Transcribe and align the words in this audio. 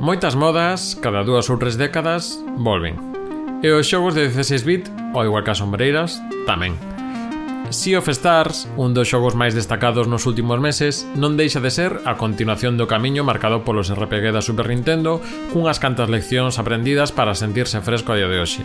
Moitas 0.00 0.32
modas, 0.32 0.96
cada 0.96 1.20
dúas 1.20 1.52
ou 1.52 1.60
tres 1.60 1.76
décadas, 1.76 2.40
volven. 2.56 2.96
E 3.60 3.68
os 3.68 3.84
xogos 3.84 4.16
de 4.16 4.32
16 4.32 4.64
bit, 4.64 4.88
ao 5.12 5.28
igual 5.28 5.44
que 5.44 5.52
as 5.52 5.60
sombreiras, 5.60 6.16
tamén. 6.48 6.72
Sea 7.68 8.00
of 8.00 8.08
Stars, 8.08 8.64
un 8.80 8.96
dos 8.96 9.12
xogos 9.12 9.36
máis 9.36 9.52
destacados 9.52 10.08
nos 10.08 10.24
últimos 10.24 10.56
meses, 10.56 11.04
non 11.20 11.36
deixa 11.36 11.60
de 11.60 11.68
ser 11.68 12.00
a 12.08 12.16
continuación 12.16 12.80
do 12.80 12.88
camiño 12.88 13.28
marcado 13.28 13.60
polos 13.60 13.92
RPG 13.92 14.32
da 14.32 14.40
Super 14.40 14.72
Nintendo 14.72 15.20
cunhas 15.52 15.76
cantas 15.76 16.08
leccións 16.08 16.56
aprendidas 16.56 17.12
para 17.12 17.36
sentirse 17.36 17.84
fresco 17.84 18.16
a 18.16 18.18
día 18.18 18.32
de 18.32 18.40
hoxe. 18.40 18.64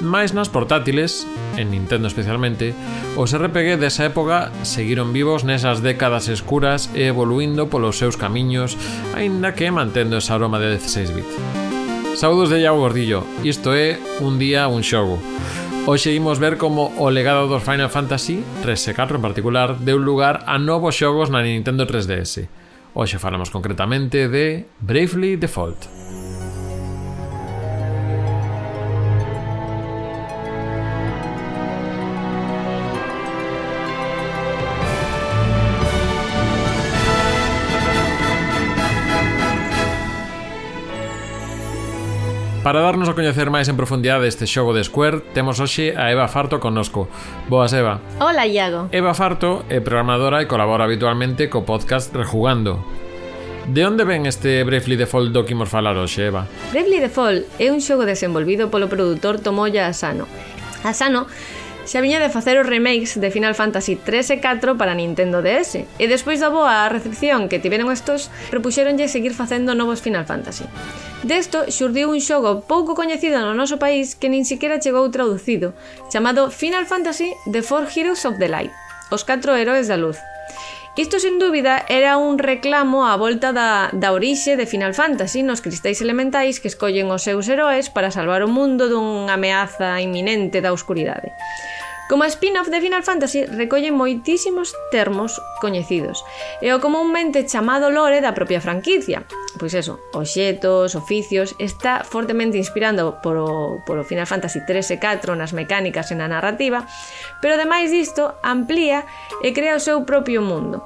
Mais 0.00 0.32
nas 0.32 0.48
portátiles, 0.48 1.28
en 1.60 1.70
Nintendo 1.70 2.08
especialmente, 2.08 2.72
os 3.20 3.36
RPG 3.36 3.76
desa 3.76 4.08
época 4.08 4.48
seguiron 4.64 5.12
vivos 5.12 5.44
nesas 5.44 5.84
décadas 5.84 6.32
escuras 6.32 6.88
e 6.96 7.04
evoluindo 7.04 7.68
polos 7.68 8.00
seus 8.00 8.16
camiños, 8.16 8.80
aínda 9.12 9.52
que 9.52 9.68
mantendo 9.68 10.16
ese 10.16 10.32
aroma 10.32 10.56
de 10.56 10.80
16 10.80 11.12
bits. 11.12 11.36
Saudos 12.16 12.48
de 12.48 12.64
Iago 12.64 12.80
Gordillo, 12.80 13.28
isto 13.44 13.76
é 13.76 14.00
Un 14.24 14.40
día 14.40 14.72
un 14.72 14.80
xogo. 14.80 15.20
Hoxe 15.84 16.16
imos 16.16 16.40
ver 16.40 16.56
como 16.56 16.92
o 16.96 17.12
legado 17.12 17.44
dos 17.44 17.60
Final 17.60 17.92
Fantasy, 17.92 18.40
3 18.64 18.88
e 18.88 18.92
4 18.96 19.16
en 19.16 19.24
particular, 19.24 19.76
deu 19.80 20.00
lugar 20.00 20.44
a 20.48 20.56
novos 20.56 20.96
xogos 20.96 21.28
na 21.28 21.44
Nintendo 21.44 21.84
3DS. 21.84 22.48
Hoxe 22.96 23.20
falamos 23.20 23.52
concretamente 23.52 24.32
de 24.32 24.64
Bravely 24.80 25.36
Default. 25.36 26.19
Para 42.62 42.80
darnos 42.84 43.08
a 43.08 43.16
coñecer 43.16 43.48
máis 43.48 43.72
en 43.72 43.80
profundidade 43.80 44.28
este 44.28 44.44
xogo 44.44 44.76
de 44.76 44.84
Square, 44.84 45.32
temos 45.32 45.64
hoxe 45.64 45.96
a 45.96 46.12
Eva 46.12 46.28
Farto 46.28 46.60
connosco. 46.60 47.08
Boas, 47.48 47.72
Eva. 47.72 48.04
Hola, 48.20 48.44
Iago. 48.44 48.92
Eva 48.92 49.16
Farto 49.16 49.64
é 49.72 49.80
programadora 49.80 50.44
e 50.44 50.46
colabora 50.46 50.84
habitualmente 50.84 51.48
co 51.48 51.64
podcast 51.64 52.12
Rejugando. 52.12 52.84
De 53.64 53.80
onde 53.88 54.04
ven 54.04 54.28
este 54.28 54.60
Bravely 54.60 55.00
Default 55.00 55.32
do 55.32 55.48
que 55.48 55.56
imos 55.56 55.72
falar 55.72 55.96
hoxe, 55.96 56.28
Eva? 56.28 56.44
Bravely 56.68 57.00
Default 57.00 57.48
é 57.56 57.72
un 57.72 57.80
xogo 57.80 58.04
desenvolvido 58.04 58.68
polo 58.68 58.92
produtor 58.92 59.40
Tomoya 59.40 59.88
Asano. 59.88 60.28
Asano 60.84 61.32
Xa 61.88 62.04
viña 62.04 62.20
de 62.20 62.28
facer 62.28 62.60
os 62.60 62.68
remakes 62.68 63.16
de 63.16 63.32
Final 63.32 63.56
Fantasy 63.56 63.96
3 63.96 64.30
e 64.30 64.36
4 64.38 64.76
para 64.76 64.94
Nintendo 64.94 65.40
DS, 65.40 65.88
e 65.98 66.04
despois 66.06 66.38
da 66.38 66.52
boa 66.52 66.86
recepción 66.92 67.48
que 67.48 67.58
tiveron 67.58 67.88
estos, 67.88 68.28
propuxeronlle 68.52 69.08
seguir 69.08 69.32
facendo 69.32 69.72
novos 69.72 70.04
Final 70.04 70.28
Fantasy. 70.28 70.68
Desto 71.24 71.68
xurdiu 71.72 72.12
un 72.12 72.20
xogo 72.20 72.62
pouco 72.68 72.92
coñecido 72.92 73.40
no 73.40 73.56
noso 73.56 73.80
país 73.80 74.12
que 74.12 74.28
nin 74.28 74.44
siquiera 74.44 74.80
chegou 74.80 75.08
traducido, 75.08 75.72
chamado 76.12 76.52
Final 76.52 76.84
Fantasy 76.84 77.32
The 77.48 77.64
Four 77.64 77.88
Heroes 77.88 78.24
of 78.28 78.36
the 78.36 78.48
Light, 78.48 78.72
os 79.08 79.24
catro 79.24 79.56
heróis 79.56 79.88
da 79.88 79.96
luz 79.96 80.20
que 80.94 81.02
isto 81.02 81.22
sen 81.22 81.38
dúbida 81.38 81.86
era 81.86 82.18
un 82.18 82.38
reclamo 82.38 83.06
á 83.06 83.14
volta 83.14 83.54
da, 83.54 83.94
da 83.94 84.10
orixe 84.10 84.58
de 84.58 84.66
Final 84.66 84.90
Fantasy 84.92 85.46
nos 85.46 85.62
cristais 85.62 86.02
elementais 86.02 86.58
que 86.58 86.66
escollen 86.66 87.08
os 87.14 87.22
seus 87.22 87.46
heróis 87.46 87.86
para 87.86 88.10
salvar 88.10 88.42
o 88.42 88.50
mundo 88.50 88.90
dunha 88.90 89.38
ameaza 89.38 90.02
inminente 90.02 90.58
da 90.58 90.74
oscuridade. 90.74 91.30
Como 92.10 92.24
spin-off 92.24 92.68
de 92.70 92.80
Final 92.80 93.04
Fantasy 93.04 93.46
recolle 93.46 93.94
moitísimos 93.94 94.74
termos 94.90 95.38
coñecidos 95.62 96.26
e 96.58 96.74
o 96.74 96.82
comúnmente 96.82 97.46
chamado 97.46 97.86
lore 97.86 98.18
da 98.18 98.34
propia 98.34 98.58
franquicia. 98.58 99.22
Pois 99.62 99.78
eso, 99.78 100.02
oxetos, 100.10 100.98
oficios, 100.98 101.54
está 101.62 102.02
fortemente 102.02 102.58
inspirando 102.58 103.22
por 103.22 103.38
por 103.86 104.02
Final 104.02 104.26
Fantasy 104.26 104.58
3 104.66 104.90
e 104.90 104.96
4 104.98 105.38
nas 105.38 105.54
mecánicas 105.54 106.10
e 106.10 106.18
na 106.18 106.26
narrativa, 106.26 106.82
pero 107.38 107.54
ademais 107.54 107.94
disto 107.94 108.34
amplía 108.42 109.06
e 109.46 109.54
crea 109.54 109.78
o 109.78 109.84
seu 109.86 110.02
propio 110.02 110.42
mundo. 110.42 110.82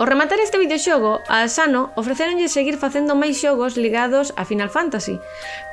Ao 0.00 0.08
rematar 0.08 0.40
este 0.40 0.56
videoxogo, 0.56 1.20
a 1.28 1.44
Asano 1.44 1.92
ofreceronlle 2.00 2.48
seguir 2.48 2.80
facendo 2.80 3.12
máis 3.12 3.36
xogos 3.36 3.76
ligados 3.76 4.32
a 4.40 4.48
Final 4.48 4.72
Fantasy, 4.72 5.20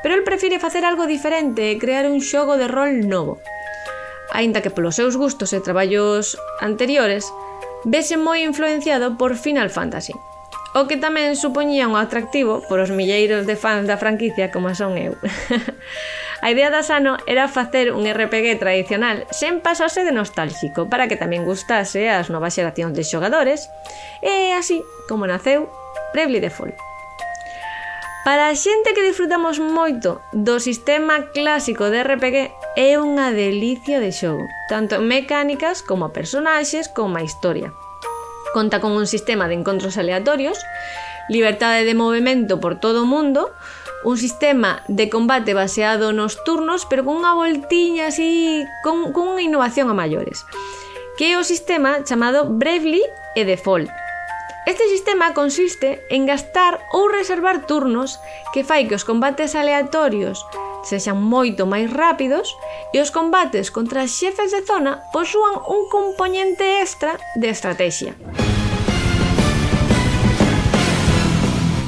pero 0.04 0.12
el 0.12 0.28
prefire 0.28 0.60
facer 0.60 0.84
algo 0.84 1.08
diferente 1.08 1.72
e 1.72 1.80
crear 1.80 2.04
un 2.04 2.20
xogo 2.20 2.60
de 2.60 2.68
rol 2.68 3.08
novo 3.08 3.40
aínda 4.32 4.62
que 4.62 4.74
polos 4.74 4.96
seus 4.96 5.18
gustos 5.18 5.54
e 5.54 5.64
traballos 5.64 6.38
anteriores, 6.62 7.28
vese 7.86 8.20
moi 8.20 8.44
influenciado 8.44 9.16
por 9.16 9.40
Final 9.40 9.72
Fantasy, 9.72 10.14
o 10.76 10.86
que 10.86 11.02
tamén 11.02 11.34
supoñía 11.34 11.90
un 11.90 11.98
atractivo 11.98 12.62
por 12.70 12.78
os 12.78 12.94
milleiros 12.94 13.50
de 13.50 13.58
fans 13.58 13.90
da 13.90 13.98
franquicia 13.98 14.54
como 14.54 14.70
son 14.78 15.00
eu. 15.00 15.18
a 16.46 16.48
idea 16.52 16.70
da 16.70 16.86
Sano 16.86 17.18
era 17.26 17.50
facer 17.50 17.92
un 17.92 18.06
RPG 18.06 18.62
tradicional 18.62 19.26
sen 19.34 19.60
pasarse 19.66 20.06
de 20.06 20.14
nostálxico 20.14 20.86
para 20.88 21.10
que 21.10 21.18
tamén 21.18 21.48
gustase 21.48 22.08
ás 22.08 22.30
novas 22.30 22.54
xeracións 22.54 22.94
de 22.94 23.04
xogadores 23.04 23.68
e 24.22 24.54
así 24.54 24.86
como 25.10 25.26
naceu 25.26 25.68
Bravely 26.14 26.40
Default. 26.40 26.78
Para 28.28 28.52
a 28.52 28.56
xente 28.56 28.94
que 28.94 29.02
disfrutamos 29.02 29.58
moito 29.58 30.22
do 30.36 30.62
sistema 30.62 31.34
clásico 31.34 31.90
de 31.90 32.04
RPG, 32.06 32.52
É 32.78 33.02
unha 33.02 33.34
delicia 33.34 33.98
de 33.98 34.14
xogo, 34.14 34.46
tanto 34.70 35.02
en 35.02 35.10
mecánicas 35.10 35.82
como 35.82 36.06
a 36.06 36.14
personaxes 36.14 36.86
como 36.86 37.18
a 37.18 37.26
historia. 37.26 37.74
Conta 38.54 38.78
con 38.78 38.94
un 38.94 39.10
sistema 39.10 39.50
de 39.50 39.58
encontros 39.58 39.98
aleatorios, 39.98 40.62
libertade 41.34 41.82
de 41.82 41.98
movimento 41.98 42.62
por 42.62 42.78
todo 42.78 43.04
o 43.04 43.10
mundo, 43.10 43.50
un 44.06 44.18
sistema 44.22 44.86
de 44.88 45.10
combate 45.10 45.58
baseado 45.58 46.14
nos 46.14 46.38
turnos, 46.46 46.86
pero 46.86 47.02
con 47.02 47.18
unha 47.18 47.34
voltiña 47.34 48.14
así, 48.14 48.62
con, 48.86 49.18
con 49.18 49.34
unha 49.34 49.42
innovación 49.42 49.90
a 49.90 49.98
maiores, 49.98 50.46
que 51.18 51.34
é 51.34 51.42
o 51.42 51.44
sistema 51.44 52.06
chamado 52.06 52.46
Bravely 52.46 53.02
e 53.34 53.50
Default. 53.50 53.90
Este 54.70 54.86
sistema 54.94 55.34
consiste 55.34 56.06
en 56.14 56.30
gastar 56.30 56.86
ou 56.94 57.10
reservar 57.10 57.66
turnos 57.66 58.22
que 58.54 58.62
fai 58.62 58.86
que 58.86 58.94
os 58.94 59.02
combates 59.02 59.58
aleatorios 59.58 60.46
sexan 60.84 61.20
moito 61.20 61.66
máis 61.66 61.90
rápidos 61.92 62.56
e 62.94 63.02
os 63.02 63.12
combates 63.12 63.70
contra 63.70 64.08
xefes 64.08 64.52
de 64.52 64.62
zona 64.64 65.04
posúan 65.12 65.60
un 65.68 65.90
componente 65.92 66.82
extra 66.82 67.20
de 67.36 67.48
estrategia. 67.50 68.16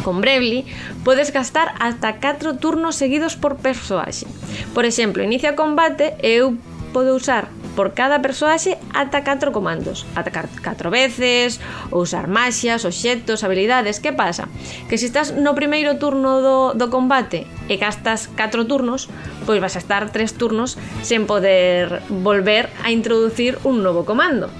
Con 0.03 0.19
Brevli 0.19 0.65
podes 1.05 1.29
gastar 1.29 1.77
ata 1.77 2.17
4 2.17 2.57
turnos 2.57 2.97
seguidos 2.97 3.37
por 3.37 3.61
persoaxe. 3.61 4.25
Por 4.73 4.85
exemplo, 4.85 5.21
inicia 5.21 5.53
o 5.53 5.59
combate 5.59 6.17
e 6.19 6.41
eu 6.41 6.57
podo 6.91 7.15
usar 7.15 7.53
por 7.75 7.93
cada 7.93 8.19
persoaxe 8.19 8.77
ata 8.91 9.23
4 9.23 9.51
comandos, 9.51 10.03
atacar 10.15 10.49
4 10.51 10.91
veces, 10.91 11.59
ou 11.89 12.03
usar 12.03 12.27
maxias, 12.27 12.83
obxectos, 12.83 13.43
habilidades. 13.43 13.99
Que 13.99 14.11
pasa? 14.11 14.51
Que 14.89 14.99
se 14.99 15.07
estás 15.07 15.31
no 15.31 15.55
primeiro 15.55 15.95
turno 15.95 16.43
do, 16.43 16.57
do 16.75 16.87
combate 16.91 17.47
e 17.71 17.79
gastas 17.79 18.27
4 18.35 18.67
turnos, 18.67 19.07
pois 19.47 19.63
vas 19.63 19.79
a 19.79 19.81
estar 19.83 20.11
3 20.11 20.35
turnos 20.35 20.75
sen 21.01 21.23
poder 21.23 22.03
volver 22.11 22.67
a 22.83 22.91
introducir 22.91 23.57
un 23.63 23.79
novo 23.79 24.03
comando. 24.03 24.51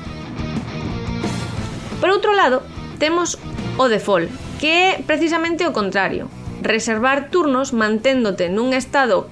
Por 2.00 2.09
outro 2.09 2.33
lado, 2.33 2.63
temos 2.97 3.38
o 3.77 3.85
default, 3.91 4.31
que 4.57 4.71
é 4.71 4.89
precisamente 5.05 5.67
o 5.67 5.75
contrario. 5.75 6.31
Reservar 6.61 7.33
turnos 7.33 7.73
manténdote 7.73 8.47
nun 8.50 8.71
estado 8.73 9.27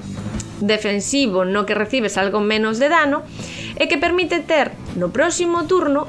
defensivo 0.59 1.47
no 1.47 1.63
que 1.63 1.77
recibes 1.77 2.19
algo 2.19 2.43
menos 2.43 2.77
de 2.77 2.91
dano 2.91 3.23
e 3.79 3.87
que 3.87 3.97
permite 3.97 4.43
ter 4.43 4.75
no 4.99 5.09
próximo 5.09 5.63
turno 5.65 6.05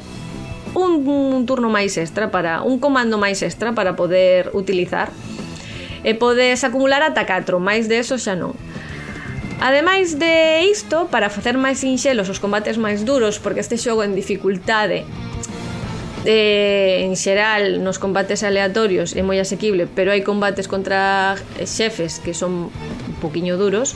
un, 0.75 1.07
un 1.07 1.47
turno 1.47 1.71
máis 1.71 1.95
extra 1.97 2.35
para 2.35 2.67
un 2.67 2.83
comando 2.83 3.17
máis 3.17 3.41
extra 3.47 3.73
para 3.73 3.95
poder 3.95 4.51
utilizar 4.53 5.15
e 6.03 6.19
podes 6.19 6.67
acumular 6.67 7.01
ata 7.07 7.25
4, 7.25 7.61
máis 7.61 7.87
de 7.87 8.01
eso 8.03 8.17
xa 8.19 8.35
non. 8.35 8.57
Ademais 9.61 10.17
de 10.17 10.65
isto, 10.73 11.13
para 11.13 11.29
facer 11.29 11.61
máis 11.61 11.85
sinxelos 11.85 12.33
os 12.33 12.41
combates 12.41 12.81
máis 12.81 13.05
duros, 13.05 13.37
porque 13.37 13.61
este 13.61 13.77
xogo 13.77 14.01
en 14.01 14.17
dificultade 14.17 15.05
eh, 16.25 17.05
en 17.05 17.13
xeral 17.17 17.85
nos 17.85 18.01
combates 18.01 18.41
aleatorios 18.41 19.13
é 19.13 19.21
moi 19.21 19.37
asequible, 19.37 19.85
pero 19.85 20.13
hai 20.17 20.25
combates 20.25 20.65
contra 20.65 21.37
xefes 21.69 22.25
que 22.25 22.33
son 22.33 22.73
un 22.73 23.17
poquinho 23.21 23.61
duros, 23.61 23.93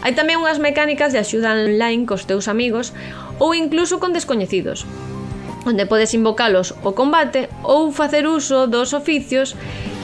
Hai 0.00 0.16
tamén 0.16 0.40
unhas 0.40 0.56
mecánicas 0.56 1.12
de 1.12 1.20
axuda 1.20 1.52
online 1.52 2.08
cos 2.08 2.24
teus 2.24 2.48
amigos 2.48 2.96
ou 3.36 3.52
incluso 3.52 4.00
con 4.00 4.16
descoñecidos 4.16 4.88
onde 5.68 5.84
podes 5.84 6.16
invocalos 6.16 6.72
ao 6.80 6.96
combate 6.96 7.52
ou 7.60 7.92
facer 7.92 8.24
uso 8.24 8.64
dos 8.64 8.96
oficios 8.96 9.52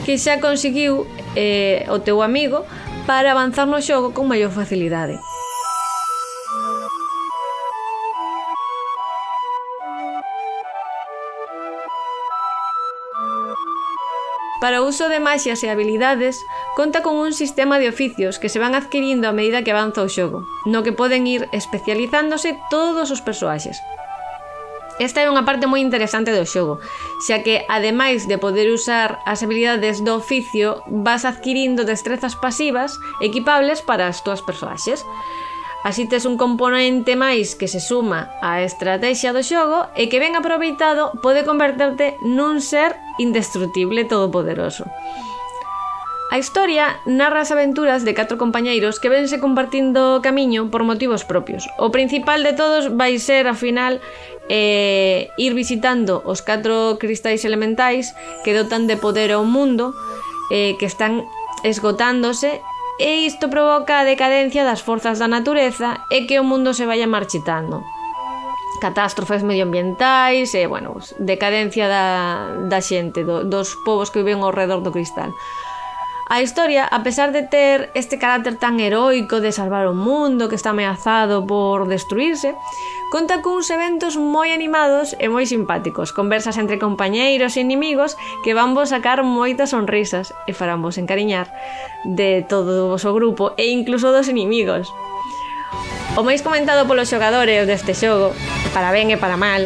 que 0.05 0.21
xa 0.21 0.37
conseguiu 0.37 1.09
eh, 1.33 1.85
o 1.89 1.97
teu 1.99 2.21
amigo 2.21 2.61
para 3.09 3.33
avanzar 3.33 3.65
no 3.65 3.81
xogo 3.81 4.13
con 4.13 4.29
maior 4.29 4.53
facilidade. 4.53 5.17
Para 14.59 14.81
o 14.81 14.89
uso 14.89 15.05
de 15.05 15.21
magias 15.21 15.61
e 15.61 15.69
habilidades, 15.69 16.41
conta 16.73 17.05
con 17.05 17.13
un 17.21 17.29
sistema 17.29 17.77
de 17.77 17.93
oficios 17.93 18.41
que 18.41 18.49
se 18.49 18.57
van 18.57 18.73
adquirindo 18.73 19.29
a 19.29 19.35
medida 19.35 19.61
que 19.61 19.69
avanza 19.69 20.01
o 20.01 20.09
xogo, 20.09 20.49
no 20.65 20.81
que 20.81 20.97
poden 20.97 21.29
ir 21.29 21.45
especializándose 21.53 22.57
todos 22.73 23.13
os 23.13 23.21
persoaxes. 23.21 23.77
Esta 24.97 25.21
é 25.21 25.29
unha 25.29 25.45
parte 25.45 25.69
moi 25.69 25.77
interesante 25.77 26.33
do 26.33 26.41
xogo, 26.41 26.81
xa 27.21 27.45
que, 27.45 27.61
ademais 27.69 28.25
de 28.25 28.41
poder 28.41 28.73
usar 28.73 29.21
as 29.29 29.45
habilidades 29.45 30.01
do 30.01 30.17
oficio, 30.17 30.81
vas 30.89 31.21
adquirindo 31.21 31.85
destrezas 31.85 32.33
pasivas 32.33 32.97
equipables 33.21 33.85
para 33.85 34.09
as 34.09 34.25
túas 34.25 34.41
persoaxes. 34.41 35.05
Así 35.83 36.07
tes 36.09 36.25
un 36.25 36.35
componente 36.35 37.15
máis 37.15 37.53
que 37.53 37.69
se 37.69 37.79
suma 37.79 38.33
á 38.41 38.65
estrategia 38.65 39.31
do 39.31 39.45
xogo 39.45 39.87
e 39.93 40.09
que 40.09 40.19
ben 40.19 40.33
aproveitado 40.35 41.13
pode 41.21 41.45
converterte 41.45 42.17
nun 42.25 42.59
ser 42.59 42.97
indestructible 43.21 44.03
todopoderoso. 44.03 44.89
A 46.27 46.35
historia 46.37 46.99
narra 47.07 47.47
as 47.47 47.55
aventuras 47.55 48.03
de 48.03 48.11
catro 48.11 48.35
compañeiros 48.35 48.99
que 48.99 49.07
vense 49.07 49.39
compartindo 49.39 50.19
camiño 50.19 50.67
por 50.67 50.83
motivos 50.83 51.23
propios. 51.23 51.63
O 51.79 51.87
principal 51.87 52.43
de 52.43 52.51
todos 52.51 52.91
vai 52.91 53.15
ser, 53.15 53.47
ao 53.47 53.55
final, 53.55 54.03
eh, 54.51 55.31
ir 55.39 55.55
visitando 55.55 56.19
os 56.27 56.43
catro 56.43 56.99
cristais 56.99 57.47
elementais 57.47 58.11
que 58.43 58.51
dotan 58.51 58.91
de 58.91 58.99
poder 58.99 59.31
ao 59.31 59.47
mundo, 59.47 59.95
eh, 60.51 60.75
que 60.75 60.83
están 60.83 61.23
esgotándose 61.63 62.59
e 62.99 63.25
isto 63.29 63.49
provoca 63.49 64.01
a 64.01 64.03
decadencia 64.03 64.65
das 64.65 64.81
forzas 64.81 65.21
da 65.21 65.29
natureza 65.29 66.01
e 66.09 66.25
que 66.25 66.41
o 66.41 66.43
mundo 66.43 66.73
se 66.73 66.89
vaya 66.89 67.05
marchitando. 67.05 67.85
Catástrofes 68.81 69.41
medioambientais 69.41 70.53
e, 70.53 70.65
bueno, 70.65 70.97
decadencia 71.17 71.89
da, 71.89 72.07
da 72.69 72.81
xente, 72.81 73.23
do, 73.23 73.45
dos 73.45 73.77
povos 73.85 74.09
que 74.09 74.21
viven 74.21 74.41
ao 74.41 74.53
redor 74.53 74.81
do 74.81 74.93
cristal. 74.93 75.33
A 76.29 76.41
historia, 76.41 76.83
a 76.83 77.03
pesar 77.03 77.31
de 77.31 77.43
ter 77.43 77.89
este 77.95 78.19
carácter 78.19 78.59
tan 78.59 78.81
heroico 78.83 79.39
de 79.39 79.55
salvar 79.55 79.87
o 79.87 79.95
mundo 79.95 80.49
que 80.49 80.59
está 80.59 80.75
ameazado 80.75 81.47
por 81.47 81.87
destruirse, 81.87 82.51
conta 83.07 83.39
cuns 83.39 83.71
eventos 83.71 84.19
moi 84.19 84.51
animados 84.51 85.15
e 85.23 85.31
moi 85.31 85.47
simpáticos, 85.47 86.11
conversas 86.11 86.59
entre 86.59 86.83
compañeiros 86.83 87.55
e 87.55 87.63
inimigos 87.63 88.19
que 88.43 88.51
van 88.51 88.75
vos 88.75 88.91
sacar 88.91 89.23
moitas 89.23 89.71
sonrisas 89.71 90.35
e 90.43 90.51
farán 90.51 90.83
vos 90.83 90.99
encariñar 90.99 91.47
de 92.03 92.43
todo 92.43 92.91
o 92.91 92.91
vosso 92.91 93.15
grupo 93.15 93.55
e 93.55 93.71
incluso 93.71 94.11
dos 94.11 94.27
inimigos. 94.27 94.91
O 96.19 96.27
máis 96.27 96.43
comentado 96.43 96.83
polos 96.91 97.07
xogadores 97.07 97.63
deste 97.63 97.95
xogo, 97.95 98.35
para 98.75 98.91
ben 98.91 99.15
e 99.15 99.17
para 99.21 99.39
mal, 99.39 99.63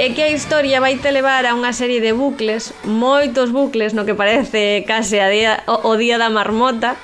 É 0.00 0.14
que 0.16 0.22
a 0.22 0.32
historia 0.32 0.80
vai 0.80 0.96
te 0.96 1.12
levar 1.12 1.44
a 1.44 1.52
unha 1.52 1.76
serie 1.76 2.00
de 2.00 2.16
bucles, 2.16 2.72
moitos 2.88 3.52
bucles, 3.52 3.92
no 3.92 4.08
que 4.08 4.16
parece 4.16 4.80
case 4.88 5.20
a 5.20 5.28
día, 5.28 5.60
o, 5.68 5.92
o 5.92 6.00
día 6.00 6.16
da 6.16 6.32
marmota, 6.32 6.96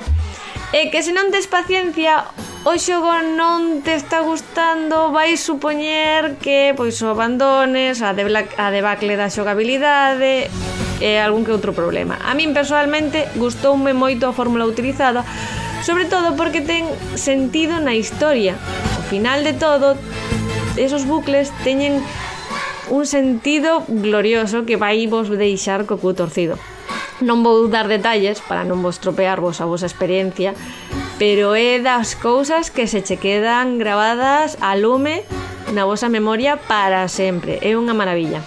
e 0.72 0.88
que 0.88 1.04
se 1.04 1.12
non 1.12 1.28
tes 1.28 1.44
paciencia 1.44 2.25
o 2.64 2.72
xogo 2.81 3.12
non 3.37 3.84
te 3.84 4.00
está 4.00 4.25
gustando 4.25 5.12
vais 5.12 5.37
supoñer 5.37 6.40
que 6.40 6.72
pois 6.72 6.96
o 7.04 7.12
abandones 7.12 8.00
a, 8.00 8.16
debla, 8.16 8.48
a 8.56 8.72
debacle 8.72 9.12
da 9.20 9.28
xogabilidade 9.28 10.48
e 10.96 11.20
algún 11.20 11.44
que 11.44 11.52
outro 11.52 11.76
problema. 11.76 12.16
A 12.25 12.32
min 12.32 12.56
personalmente 12.56 13.28
gustoume 13.37 13.93
moito 13.93 14.25
a 14.25 14.32
fórmula 14.32 14.64
utilizada 14.64 15.20
sobre 15.84 16.08
todo 16.08 16.32
porque 16.32 16.64
ten 16.64 16.88
sentido 17.12 17.76
na 17.76 17.93
historia. 17.93 18.56
Ao 18.96 19.04
final 19.04 19.44
de 19.44 19.52
todo 19.52 20.00
esos 20.81 21.04
bucles 21.04 21.52
teñen 21.60 22.00
un 22.88 23.06
sentido 23.06 23.84
glorioso 23.88 24.64
que 24.64 24.76
vai 24.76 25.06
vos 25.06 25.28
deixar 25.28 25.86
co 25.86 25.98
cu 25.98 26.14
torcido. 26.14 26.58
Non 27.24 27.40
vou 27.40 27.66
dar 27.72 27.88
detalles 27.88 28.44
para 28.44 28.68
non 28.68 28.84
vos 28.84 29.00
tropearvos 29.00 29.64
a 29.64 29.66
vosa 29.66 29.88
experiencia, 29.88 30.52
pero 31.16 31.56
é 31.56 31.80
das 31.80 32.14
cousas 32.14 32.68
que 32.68 32.84
se 32.86 33.00
che 33.02 33.16
quedan 33.16 33.80
grabadas 33.80 34.60
a 34.60 34.76
lume 34.76 35.24
na 35.72 35.88
vosa 35.88 36.12
memoria 36.12 36.60
para 36.60 37.08
sempre. 37.08 37.58
É 37.64 37.74
unha 37.74 37.96
maravilla. 37.96 38.44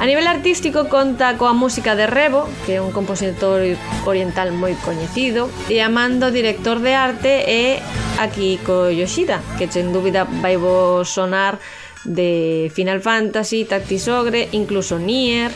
A 0.00 0.06
nivel 0.06 0.26
artístico 0.26 0.88
conta 0.88 1.36
coa 1.36 1.52
música 1.52 1.94
de 1.94 2.06
Rebo, 2.06 2.48
que 2.64 2.76
é 2.76 2.80
un 2.80 2.90
compositor 2.90 3.62
oriental 4.08 4.50
moi 4.54 4.74
coñecido, 4.80 5.52
e 5.68 5.78
a 5.78 5.92
mando 5.92 6.34
director 6.34 6.80
de 6.80 6.92
arte 6.96 7.32
é 7.46 7.78
Akiko 8.18 8.90
Yoshida, 8.90 9.38
que 9.58 9.70
sen 9.70 9.94
dúbida 9.94 10.26
vai 10.40 10.58
vos 10.58 11.06
sonar 11.06 11.62
de 12.02 12.72
Final 12.74 12.98
Fantasy, 12.98 13.62
Tactics 13.62 14.10
Ogre, 14.10 14.50
incluso 14.50 14.98
Nier, 14.98 15.54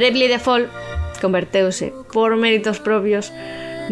Bravely 0.00 0.28
Default 0.28 0.70
converteuse 1.20 1.92
por 2.12 2.32
méritos 2.36 2.80
propios 2.80 3.28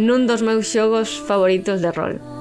nun 0.00 0.24
dos 0.24 0.40
meus 0.40 0.70
xogos 0.70 1.20
favoritos 1.20 1.84
de 1.84 1.90
rol 1.92 2.37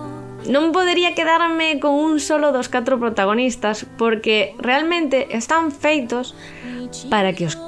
non 0.48 0.72
podería 0.72 1.12
quedarme 1.12 1.80
con 1.84 1.96
un 1.96 2.24
solo 2.24 2.56
dos 2.56 2.72
catro 2.72 3.00
protagonistas 3.00 3.84
porque 4.00 4.56
realmente 4.60 5.28
están 5.36 5.76
feitos 5.76 6.34
para 7.12 7.36
que 7.36 7.52
os 7.52 7.60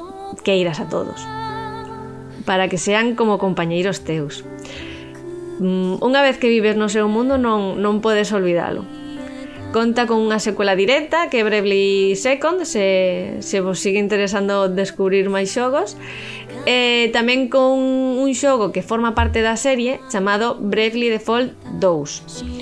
queiras 0.43 0.79
a 0.79 0.87
todos. 0.87 1.27
Para 2.47 2.71
que 2.71 2.79
sean 2.79 3.15
como 3.19 3.37
compañeiros 3.37 4.01
teus. 4.07 4.47
Mm, 5.59 5.99
unha 5.99 6.23
vez 6.23 6.39
que 6.39 6.47
vives 6.47 6.79
no 6.79 6.87
seu 6.87 7.11
mundo 7.11 7.35
non, 7.35 7.83
non 7.83 7.99
podes 7.99 8.31
olvidalo. 8.31 8.87
Conta 9.69 10.09
con 10.09 10.25
unha 10.25 10.41
secuela 10.41 10.73
directa 10.73 11.29
que 11.29 11.43
é 11.43 11.45
Bravely 11.45 12.17
Second 12.17 12.65
se, 12.65 13.37
se 13.45 13.61
vos 13.61 13.77
sigue 13.77 14.01
interesando 14.01 14.65
descubrir 14.65 15.29
máis 15.29 15.53
xogos 15.53 15.93
e 16.65 17.13
tamén 17.13 17.53
con 17.53 17.77
un 18.17 18.31
xogo 18.33 18.73
que 18.73 18.81
forma 18.81 19.13
parte 19.13 19.45
da 19.45 19.53
serie 19.53 20.01
chamado 20.09 20.57
Bravely 20.57 21.13
Default 21.13 21.53
2 21.77 22.58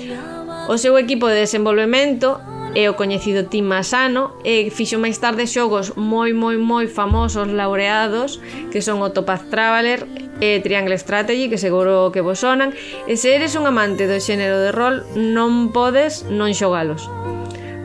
O 0.68 0.76
seu 0.76 1.00
equipo 1.00 1.32
de 1.32 1.48
desenvolvemento 1.48 2.44
é 2.76 2.92
o 2.92 2.96
coñecido 3.00 3.48
Team 3.48 3.64
Masano 3.64 4.36
e 4.44 4.68
fixo 4.68 5.00
máis 5.00 5.16
tarde 5.16 5.48
xogos 5.48 5.96
moi 5.96 6.36
moi 6.36 6.60
moi 6.60 6.84
famosos 6.92 7.48
laureados 7.48 8.36
que 8.68 8.84
son 8.84 9.00
o 9.00 9.08
Topaz 9.08 9.48
Traveler 9.48 10.04
e 10.44 10.60
Triangle 10.60 11.00
Strategy 11.00 11.48
que 11.48 11.56
seguro 11.56 12.12
que 12.12 12.20
vos 12.20 12.44
sonan 12.44 12.76
e 13.08 13.16
se 13.16 13.32
eres 13.32 13.56
un 13.56 13.64
amante 13.64 14.04
do 14.04 14.20
xénero 14.20 14.60
de 14.60 14.70
rol 14.76 15.08
non 15.16 15.72
podes 15.72 16.28
non 16.28 16.52
xogalos 16.52 17.08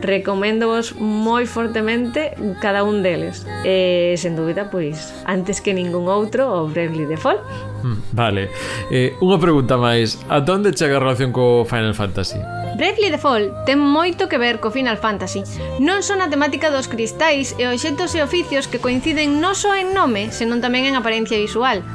recoméndovos 0.04 1.00
moi 1.00 1.48
fortemente 1.48 2.36
cada 2.60 2.84
un 2.84 3.00
deles. 3.00 3.48
E, 3.64 4.20
sen 4.20 4.36
dúbida, 4.36 4.68
pois, 4.68 5.16
antes 5.24 5.64
que 5.64 5.72
ningún 5.72 6.12
outro, 6.12 6.44
o 6.44 6.68
Bravely 6.68 7.08
Default. 7.08 7.40
Hmm, 7.88 8.04
vale. 8.12 8.52
Eh, 8.92 9.16
unha 9.24 9.40
pregunta 9.40 9.80
máis. 9.80 10.20
A 10.28 10.44
onde 10.44 10.76
chega 10.76 11.00
a 11.00 11.04
relación 11.08 11.32
co 11.32 11.64
Final 11.64 11.96
Fantasy? 11.96 12.63
Bravely 12.76 13.12
Default 13.12 13.66
ten 13.66 13.78
moito 13.78 14.26
que 14.26 14.42
ver 14.42 14.58
co 14.58 14.74
Final 14.74 14.98
Fantasy. 14.98 15.46
Non 15.78 16.02
só 16.02 16.18
na 16.18 16.32
temática 16.34 16.74
dos 16.74 16.90
cristais 16.90 17.54
e 17.62 17.70
obxectos 17.70 18.18
e 18.18 18.26
oficios 18.26 18.66
que 18.66 18.82
coinciden 18.82 19.38
non 19.38 19.54
só 19.54 19.78
en 19.78 19.94
nome, 19.94 20.34
senón 20.34 20.58
tamén 20.58 20.90
en 20.90 20.98
apariencia 20.98 21.38
visual. 21.38 21.86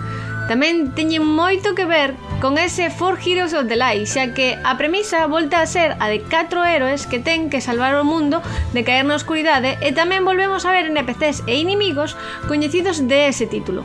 Tamén 0.46 0.94
teñen 0.94 1.26
moito 1.26 1.74
que 1.74 1.82
ver 1.84 2.14
con 2.38 2.56
ese 2.56 2.94
Four 2.94 3.18
Heroes 3.18 3.58
of 3.58 3.66
the 3.66 3.74
Light, 3.74 4.06
xa 4.06 4.30
que 4.32 4.54
a 4.54 4.78
premisa 4.78 5.26
volta 5.26 5.58
a 5.58 5.66
ser 5.66 5.98
a 5.98 6.06
de 6.06 6.22
catro 6.22 6.62
héroes 6.62 7.10
que 7.10 7.18
ten 7.18 7.50
que 7.50 7.58
salvar 7.58 7.98
o 7.98 8.06
mundo 8.06 8.38
de 8.70 8.86
caer 8.86 9.02
na 9.02 9.18
oscuridade 9.18 9.76
e 9.82 9.90
tamén 9.90 10.22
volvemos 10.22 10.62
a 10.62 10.70
ver 10.70 10.86
NPCs 10.94 11.42
e 11.50 11.58
inimigos 11.58 12.14
coñecidos 12.46 13.02
de 13.10 13.26
ese 13.26 13.50
título. 13.50 13.82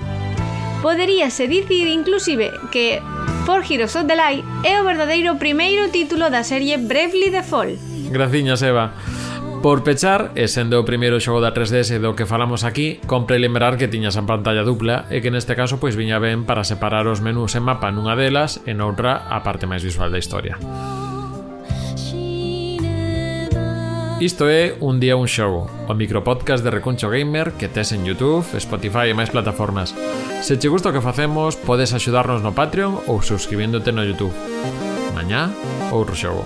Poderíase 0.83 1.47
dicir 1.47 1.87
inclusive 1.87 2.51
que 2.69 3.01
Four 3.45 3.63
Heroes 3.63 3.95
of 3.95 4.03
the 4.03 4.19
Light 4.19 4.43
é 4.67 4.81
o 4.81 4.83
verdadeiro 4.83 5.39
primeiro 5.39 5.87
título 5.87 6.27
da 6.27 6.43
serie 6.43 6.75
Bravely 6.75 7.31
Default. 7.31 7.79
Graciñas, 8.11 8.59
Eva. 8.67 8.91
Por 9.63 9.87
pechar, 9.87 10.35
e 10.35 10.51
sendo 10.51 10.75
o 10.75 10.83
primeiro 10.83 11.23
xogo 11.23 11.39
da 11.39 11.55
3DS 11.55 12.03
do 12.03 12.19
que 12.19 12.27
falamos 12.27 12.67
aquí, 12.67 12.99
compre 13.07 13.39
lembrar 13.39 13.79
que 13.79 13.87
tiñas 13.87 14.19
a 14.19 14.27
pantalla 14.27 14.67
dupla 14.67 15.07
e 15.07 15.23
que 15.23 15.31
neste 15.31 15.55
caso 15.55 15.79
pois 15.79 15.95
viña 15.95 16.19
ben 16.19 16.43
para 16.43 16.67
separar 16.67 17.07
os 17.07 17.23
menús 17.23 17.55
en 17.55 17.63
mapa 17.63 17.87
nunha 17.87 18.19
delas 18.19 18.59
e 18.67 18.75
noutra 18.75 19.23
a 19.23 19.39
parte 19.39 19.63
máis 19.63 19.87
visual 19.87 20.11
da 20.11 20.19
historia. 20.19 20.59
Isto 24.19 24.47
é 24.47 24.77
Un 24.79 24.99
día 24.99 25.15
un 25.17 25.27
xogo, 25.27 25.67
o 25.89 25.93
micropodcast 25.93 26.63
de 26.63 26.69
Recuncho 26.69 27.09
Gamer 27.09 27.53
que 27.57 27.67
tes 27.67 27.91
en 27.91 28.05
Youtube, 28.05 28.45
Spotify 28.61 29.09
e 29.09 29.17
máis 29.17 29.33
plataformas. 29.33 29.97
Se 30.45 30.61
che 30.61 30.69
gusta 30.69 30.89
o 30.89 30.95
que 30.95 31.01
facemos, 31.01 31.57
podes 31.57 31.97
axudarnos 31.97 32.45
no 32.45 32.53
Patreon 32.53 33.01
ou 33.09 33.25
subscribiéndote 33.25 33.89
no 33.89 34.05
Youtube. 34.05 34.35
Mañá, 35.17 35.49
outro 35.89 36.13
xogo. 36.13 36.45